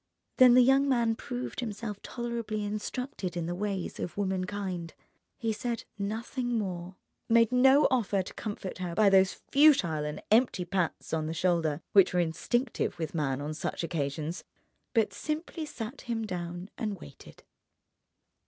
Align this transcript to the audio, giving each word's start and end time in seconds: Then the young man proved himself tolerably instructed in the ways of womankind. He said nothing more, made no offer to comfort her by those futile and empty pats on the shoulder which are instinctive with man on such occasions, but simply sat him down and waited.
Then 0.37 0.55
the 0.55 0.63
young 0.63 0.89
man 0.89 1.13
proved 1.15 1.59
himself 1.59 2.01
tolerably 2.01 2.65
instructed 2.65 3.37
in 3.37 3.45
the 3.45 3.53
ways 3.53 3.99
of 3.99 4.17
womankind. 4.17 4.95
He 5.37 5.53
said 5.53 5.83
nothing 5.95 6.57
more, 6.57 6.95
made 7.29 7.51
no 7.51 7.87
offer 7.91 8.23
to 8.23 8.33
comfort 8.33 8.79
her 8.79 8.95
by 8.95 9.11
those 9.11 9.33
futile 9.51 10.03
and 10.03 10.19
empty 10.31 10.65
pats 10.65 11.13
on 11.13 11.27
the 11.27 11.35
shoulder 11.35 11.83
which 11.93 12.15
are 12.15 12.19
instinctive 12.19 12.97
with 12.97 13.13
man 13.13 13.41
on 13.41 13.53
such 13.53 13.83
occasions, 13.83 14.43
but 14.95 15.13
simply 15.13 15.67
sat 15.67 16.01
him 16.01 16.25
down 16.25 16.71
and 16.79 16.99
waited. 16.99 17.43